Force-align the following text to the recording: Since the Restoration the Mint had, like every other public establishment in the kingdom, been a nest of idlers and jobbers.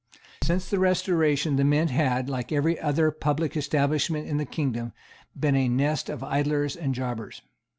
Since 0.43 0.67
the 0.67 0.79
Restoration 0.79 1.57
the 1.57 1.63
Mint 1.63 1.91
had, 1.91 2.27
like 2.27 2.51
every 2.51 2.79
other 2.79 3.11
public 3.11 3.55
establishment 3.55 4.27
in 4.27 4.37
the 4.37 4.45
kingdom, 4.47 4.93
been 5.39 5.55
a 5.55 5.69
nest 5.69 6.09
of 6.09 6.23
idlers 6.23 6.75
and 6.75 6.95
jobbers. 6.95 7.43